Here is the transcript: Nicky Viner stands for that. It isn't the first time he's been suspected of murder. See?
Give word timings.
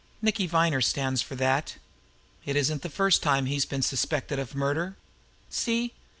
Nicky 0.19 0.47
Viner 0.47 0.81
stands 0.81 1.21
for 1.21 1.35
that. 1.35 1.75
It 2.43 2.55
isn't 2.55 2.81
the 2.81 2.89
first 2.89 3.21
time 3.21 3.45
he's 3.45 3.65
been 3.65 3.83
suspected 3.83 4.39
of 4.39 4.55
murder. 4.55 4.95
See? 5.51 5.93